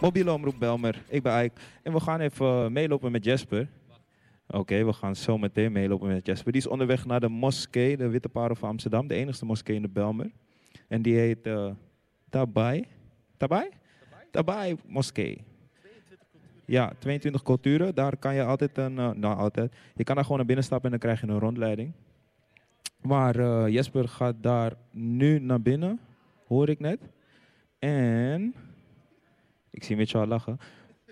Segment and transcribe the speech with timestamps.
[0.00, 1.02] Mobiele omroep Belmer.
[1.08, 1.60] Ik ben Ike.
[1.82, 3.68] En we gaan even meelopen met Jasper.
[4.46, 6.52] Oké, we gaan zo meteen meelopen met Jasper.
[6.52, 9.06] Die is onderweg naar de moskee, de Witte Parel van Amsterdam.
[9.06, 10.30] De enige moskee in de Belmer.
[10.88, 11.70] En die heet uh,
[12.30, 12.84] Tabai.
[13.36, 13.68] Tabai?
[14.30, 15.44] Tabai Moskee.
[16.64, 17.94] Ja, 22 culturen.
[17.94, 18.96] Daar kan je altijd een.
[18.96, 19.74] Uh, nou, altijd.
[19.94, 21.92] Je kan daar gewoon naar binnen stappen en dan krijg je een rondleiding.
[23.02, 26.00] Maar uh, Jesper gaat daar nu naar binnen,
[26.46, 27.00] hoor ik net.
[27.78, 28.54] En.
[29.76, 30.60] Ik zie met jou lachen.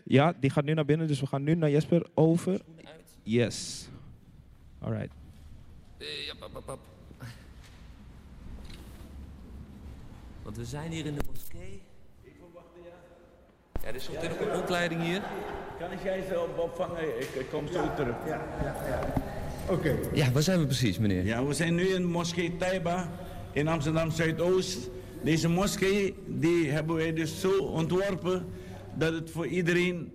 [0.05, 2.61] Ja, die gaat nu naar binnen, dus we gaan nu naar Jesper over.
[3.23, 3.89] Yes.
[4.79, 5.13] Alright.
[6.65, 6.79] Pap.
[10.43, 11.83] Want we zijn hier in de moskee.
[12.23, 12.91] Ik verwachtte ja.
[13.83, 15.23] Ja, er is zometeen ook een opleiding hier.
[15.79, 17.21] Kan ik jij ze op opvangen?
[17.21, 18.17] Ik, ik kom zo ja, terug.
[18.27, 19.01] Ja, ja, ja.
[19.69, 19.73] Oké.
[19.73, 19.99] Okay.
[20.13, 21.25] Ja, waar zijn we precies, meneer?
[21.25, 23.11] Ja, we zijn nu in moskee Taiba
[23.53, 24.91] in Amsterdam Zuidoost.
[25.25, 28.47] Deze moskee die hebben wij dus zo ontworpen
[28.95, 30.13] dat het voor iedereen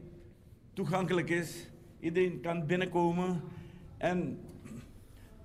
[0.73, 1.70] toegankelijk is.
[2.00, 3.42] Iedereen kan binnenkomen
[3.98, 4.39] en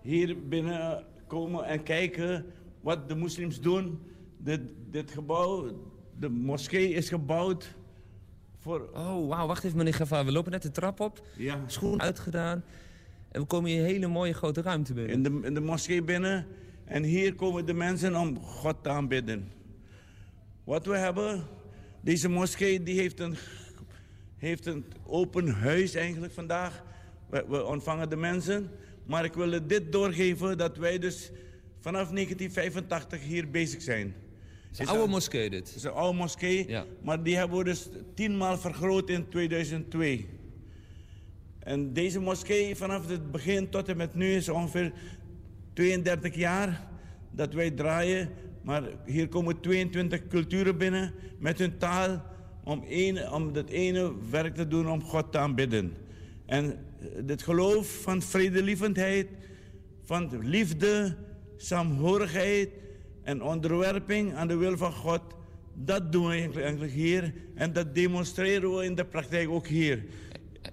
[0.01, 2.47] hier binnenkomen en kijken
[2.81, 4.01] wat de moslims doen.
[4.39, 5.71] Dit, dit gebouw,
[6.19, 7.75] de moskee is gebouwd
[8.59, 8.89] voor...
[8.95, 10.25] Oh, wauw, wacht even meneer Gava.
[10.25, 11.61] We lopen net de trap op, ja.
[11.67, 12.65] schoen uitgedaan.
[13.31, 15.13] En we komen hier een hele mooie grote ruimte binnen.
[15.13, 16.47] In de, in de moskee binnen.
[16.85, 19.53] En hier komen de mensen om God te aanbidden.
[20.65, 21.45] Wat we hebben,
[22.01, 23.37] deze moskee die heeft een,
[24.37, 26.83] heeft een open huis eigenlijk vandaag.
[27.31, 28.71] We, we ontvangen de mensen.
[29.07, 31.31] Maar ik wil dit doorgeven dat wij dus
[31.81, 34.15] vanaf 1985 hier bezig zijn.
[34.69, 35.67] Het is een oude moskee dit?
[35.67, 36.85] Het is een oude moskee, ja.
[37.03, 40.27] maar die hebben we dus tienmaal vergroot in 2002.
[41.59, 44.93] En deze moskee vanaf het begin tot en met nu is ongeveer
[45.73, 46.89] 32 jaar
[47.31, 48.31] dat wij draaien.
[48.65, 52.23] Maar hier komen 22 culturen binnen met hun taal
[52.63, 55.93] om, een, om dat ene werk te doen om God te aanbidden.
[56.47, 56.79] En
[57.25, 59.29] dit geloof van vredelievendheid,
[60.05, 61.17] van liefde,
[61.57, 62.69] saamhorigheid
[63.23, 65.23] en onderwerping aan de wil van God,
[65.75, 67.35] dat doen we eigenlijk hier.
[67.55, 70.05] En dat demonstreren we in de praktijk ook hier.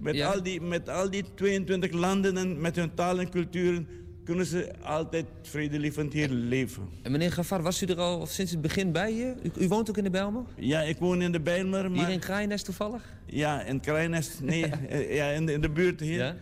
[0.00, 0.32] Met, ja.
[0.32, 3.88] al die, met al die 22 landen en met hun taal en culturen
[4.24, 6.88] kunnen ze altijd vredelievend hier leven.
[7.02, 9.34] En meneer Gafar, was u er al sinds het begin bij je?
[9.42, 10.44] U, u, woont ook in de Bijlmer?
[10.56, 11.90] Ja, ik woon in de Bijlmer.
[11.90, 12.04] Maar...
[12.04, 13.14] Hier in Kraaienest toevallig?
[13.26, 14.40] Ja, in Kraaienest.
[14.40, 14.70] Nee,
[15.18, 16.18] ja, in, de, in de buurt hier.
[16.18, 16.36] Ja?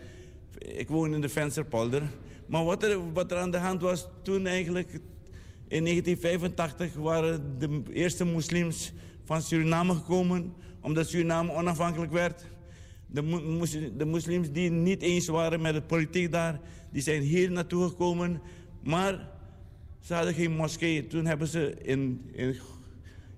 [0.57, 2.01] Ik woon in de Vensterpolder.
[2.45, 4.99] Maar wat er, wat er aan de hand was toen eigenlijk...
[5.67, 8.91] In 1985 waren de eerste moslims
[9.23, 10.53] van Suriname gekomen...
[10.81, 12.45] omdat Suriname onafhankelijk werd...
[13.11, 16.59] De, mos de, moslims die niet eens waren met de politiek daar,
[16.91, 18.41] die zijn hier naartoe gekomen.
[18.83, 19.29] Maar
[19.99, 21.07] ze hadden geen moskee.
[21.07, 22.55] Toen hebben ze in, in,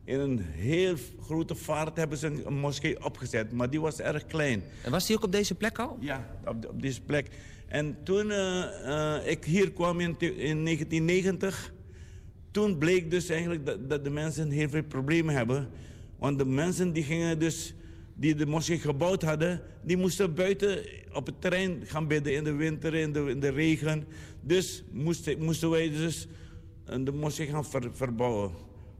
[0.03, 3.51] in een heel grote vaart hebben ze een, een, moskee opgezet.
[3.51, 4.63] Maar die was erg klein.
[4.83, 5.97] En was die ook op deze plek al?
[5.99, 7.27] Ja, op, op deze plek.
[7.67, 11.73] En toen uh, uh, ik hier kwam in, in 1990...
[12.51, 15.69] toen bleek dus eigenlijk dat, dat de mensen heel veel problemen hebben.
[16.19, 17.73] Want de mensen die gingen dus
[18.13, 20.79] die de moskee gebouwd hadden, die moesten buiten
[21.13, 24.05] op het terrein gaan bidden in de winter, in de, in de regen.
[24.41, 26.27] Dus moesten, moesten wij dus
[27.03, 28.51] de moskee gaan ver, verbouwen.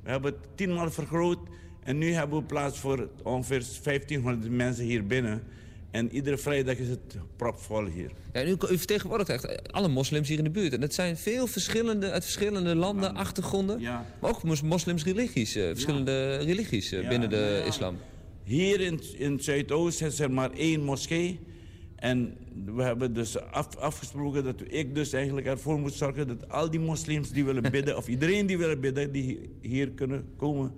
[0.03, 1.40] We hebben het tienmaal vergroot
[1.84, 5.44] en nu hebben we plaats voor ongeveer 1500 mensen hier binnen.
[5.91, 8.12] En iedere vrijdag is het propvol hier.
[8.34, 10.73] Ja, u, u vertegenwoordigt echt alle moslims hier in de buurt.
[10.73, 13.79] En dat zijn veel verschillende, uit verschillende landen, achtergronden.
[13.79, 14.06] Ja.
[14.22, 16.46] Maar ook moslims religies, uh, verschillende ja.
[16.46, 17.97] religies uh, binnen de islam.
[18.44, 21.40] Hier in, in Zuidoost is er maar één moskee.
[21.96, 26.28] En we hebben dus af, afgesproken dat ik dus eigenlijk ervoor moet zorgen...
[26.28, 29.12] dat al die moslims die willen bidden, of iedereen die wil bidden...
[29.12, 30.72] die hier kunnen komen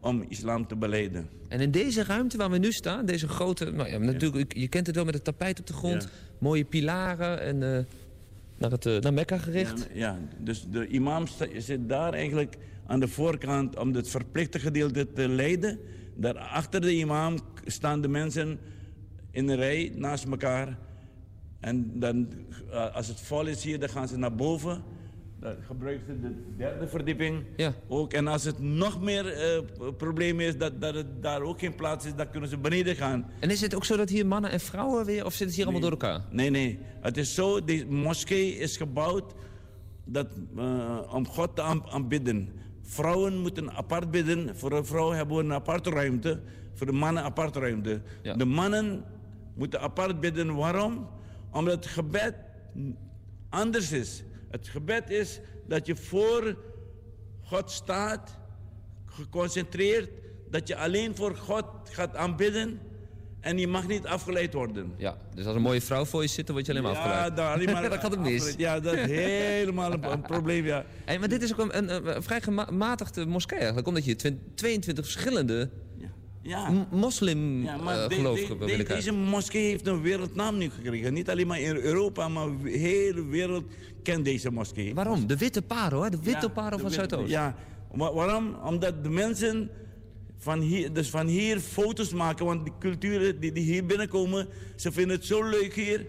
[0.00, 1.28] om islam te beleiden.
[1.48, 3.70] En in deze ruimte waar we nu staan, deze grote...
[3.70, 6.02] Nou ja, natuurlijk, je kent het wel met het tapijt op de grond.
[6.02, 6.08] Ja.
[6.38, 7.78] Mooie pilaren en uh,
[8.58, 9.88] naar, het, uh, naar Mekka gericht.
[9.92, 11.24] Ja, ja, dus de imam
[11.56, 12.56] zit daar eigenlijk
[12.86, 13.78] aan de voorkant...
[13.78, 15.78] om het verplichte gedeelte te leiden...
[16.16, 18.58] Daar achter de imam staan de mensen
[19.30, 20.78] in een rij naast elkaar.
[21.60, 22.28] En dan,
[22.92, 24.82] als het vol is hier, dan gaan ze naar boven.
[25.40, 27.74] Dan gebruiken ze de derde verdieping ja.
[27.88, 28.12] ook.
[28.12, 32.06] En als het nog meer uh, probleem is dat, dat het daar ook geen plaats
[32.06, 33.30] is, dan kunnen ze beneden gaan.
[33.40, 35.64] En is het ook zo dat hier mannen en vrouwen weer, of zit het hier
[35.64, 35.74] nee.
[35.74, 36.24] allemaal door elkaar?
[36.30, 36.78] Nee, nee.
[37.00, 39.34] Het is zo, de moskee is gebouwd
[40.04, 40.26] dat,
[40.56, 42.48] uh, om God te aanbidden.
[42.86, 44.56] Vrouwen moeten apart bidden.
[44.56, 46.40] Voor een vrouw hebben we een aparte ruimte.
[46.74, 48.00] Voor de mannen een aparte ruimte.
[48.22, 48.34] Ja.
[48.34, 49.04] De mannen
[49.54, 50.54] moeten apart bidden.
[50.54, 51.08] Waarom?
[51.50, 52.34] Omdat het gebed
[53.48, 54.22] anders is.
[54.48, 56.56] Het gebed is dat je voor
[57.42, 58.38] God staat,
[59.04, 60.10] geconcentreerd,
[60.50, 62.80] dat je alleen voor God gaat aanbidden
[63.40, 64.92] en je mag niet afgeleid worden.
[64.96, 66.98] Ja, dus als een mooie vrouw voor je zit, dan word je alleen maar Ja,
[66.98, 67.36] afgeleid.
[67.36, 68.54] daar alleen maar dat gaat ook mis.
[68.56, 70.84] Ja, dat is helemaal een, een probleem, ja.
[71.04, 73.86] Hey, maar dit is ook een, een, een vrij gematigde moskee eigenlijk.
[73.88, 76.08] Omdat je twen- 22 verschillende Ja,
[76.42, 76.86] ja.
[76.90, 78.86] moslim Ja, maar eh, de- de- de- uit.
[78.88, 81.12] deze moskee heeft een wereldnaam nu gekregen.
[81.14, 83.64] Niet alleen maar in Europa, maar de hele wereld
[84.02, 84.94] kent deze moskee.
[84.94, 85.26] Waarom?
[85.26, 86.10] De witte parel, hè?
[86.10, 87.30] De witte Ja, de van Zuidoost.
[87.30, 87.54] Ja,
[87.92, 88.54] Wa- waarom?
[88.64, 89.70] Omdat de mensen
[90.38, 92.46] van hier, dus van hier foto's maken.
[92.46, 96.06] Want die culturen die, die hier binnenkomen, ze vinden het zo leuk hier.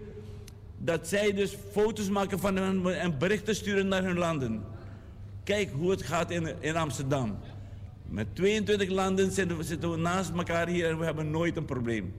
[0.78, 4.64] Dat zij dus foto's maken van hen en berichten sturen naar hun landen.
[5.44, 7.38] Kijk hoe het gaat in, in Amsterdam.
[8.10, 11.66] Met 22 landen zitten we, zitten we naast elkaar hier en we hebben nooit een
[11.66, 12.14] probleem.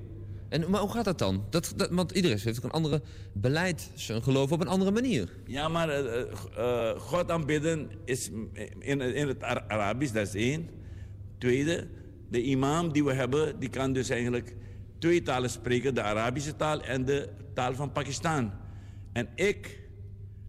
[0.49, 1.45] En, maar hoe gaat dat dan?
[1.51, 3.03] Dat, dat, want iedereen heeft ook een andere
[3.33, 5.29] beleid, zijn geloof op een andere manier.
[5.47, 6.27] Ja, maar eh, eh,
[6.57, 8.31] eh, God aanbidden is
[8.79, 10.69] in, in het Ara- Arabisch, dat is één.
[11.39, 11.89] Tweede,
[12.31, 14.57] de imam die we hebben, die kan dus eigenlijk
[14.99, 15.95] twee talen spreken.
[15.95, 18.53] De Arabische taal en de taal van Pakistan.
[19.13, 19.81] En ik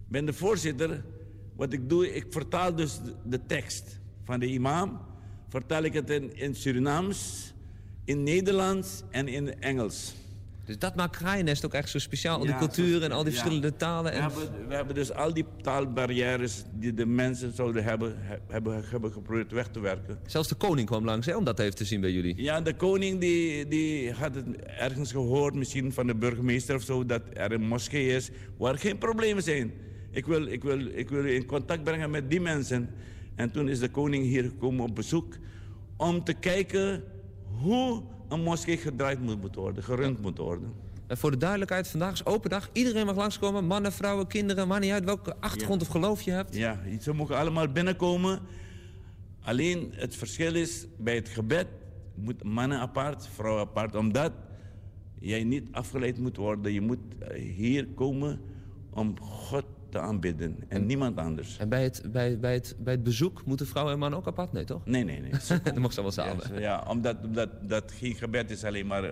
[0.08, 1.04] ben de voorzitter.
[1.56, 5.00] Wat ik doe, ik vertaal dus de, tekst van de imam.
[5.48, 7.52] Vertaal ik het in, in Surinaams,
[8.04, 10.14] in Nederlands en in Engels.
[10.64, 12.38] Dus dat maakt Kraaiennest ook echt zo speciaal.
[12.38, 14.12] Al die culturen en al die verschillende talen.
[14.12, 14.22] We En...
[14.22, 19.12] hebben, we hebben dus al die taalbarrières die de mensen zouden hebben, he- hebben, hebben
[19.12, 20.18] geprobeerd weg te werken.
[20.26, 22.42] Zelfs de koning kwam langs hè, om dat even te zien bij jullie.
[22.42, 27.06] Ja, de koning die, die had het ergens gehoord, misschien van de burgemeester of zo,
[27.06, 29.72] dat er een moskee is waar geen problemen zijn.
[30.10, 32.90] Ik wil, ik wil, ik wil u in contact brengen met die mensen.
[33.34, 35.36] En toen is de koning hier gekomen op bezoek
[35.96, 37.02] om te kijken
[37.60, 40.72] hoe een moskee gedraaid moet worden, gerund moet worden.
[41.06, 42.70] En voor de duidelijkheid, vandaag is open dag.
[42.72, 43.64] Iedereen mag langskomen.
[43.64, 44.68] Mannen, vrouwen, kinderen.
[44.68, 46.56] Maakt niet uit welke achtergrond of geloof je hebt.
[46.56, 48.40] Ja, ze mogen allemaal binnenkomen.
[49.42, 51.66] Alleen het verschil is, bij het gebed
[52.14, 53.94] moet mannen apart, vrouwen apart.
[53.94, 54.32] Omdat
[55.18, 56.72] jij niet afgeleid moet worden.
[56.72, 58.40] Je moet eh, hier komen
[58.90, 61.58] om God te aanbidden en niemand anders.
[61.58, 64.52] En bij het, bij, bij, het, bij het bezoek moeten vrouwen en mannen ook apart?
[64.52, 64.86] Nee, toch?
[64.86, 65.30] Nee, nee, nee.
[65.64, 66.52] Dan mag ze wel samen.
[66.54, 69.10] Ja, ja, omdat, omdat dat geen gebed is, alleen maar eh,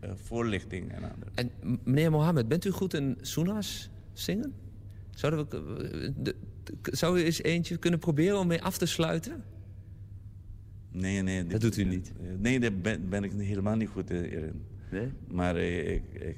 [0.00, 1.30] eh, voorlichting en andere.
[1.34, 1.50] En
[1.84, 4.52] meneer Mohammed, bent u goed in Soena's zingen?
[5.10, 6.34] Zouden we, eh, de-
[6.64, 9.44] de- zou u eens eentje kunnen proberen om mee af te sluiten?
[10.90, 11.42] Nee, nee.
[11.42, 12.12] dit- Dat doet u niet?
[12.38, 14.62] Nee, daar ben, ben ik helemaal niet goed in.
[14.90, 15.08] Nee?
[15.28, 16.36] Maar eh, ik, ik,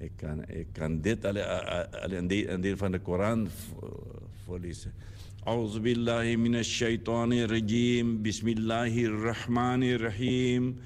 [0.00, 1.44] ik, kan, ik kan dit alleen,
[2.02, 4.92] alleen een, deel, een deel van de Koran vo- voorlezen.
[5.46, 8.22] أعوذ بالله من الشيطان الرجيم.
[8.22, 10.76] بسم الله الرحمن الرحيم.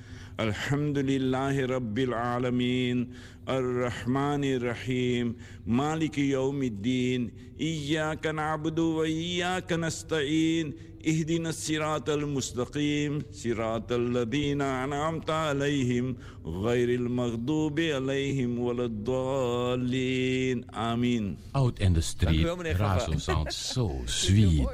[0.40, 3.08] الحمد لله رب العالمين.
[3.48, 5.36] الرحمن الرحيم.
[5.66, 7.30] مالك يوم الدين.
[7.60, 10.66] إياك نعبد وإياك نستعين.
[11.08, 16.16] اهدنا الصراط المستقيم صراط الذين أنعمت عليهم
[16.46, 22.46] غير المغضوب عليهم ولا الضالين آمين Oud in the street.
[22.78, 24.68] Razo sounds so sweet.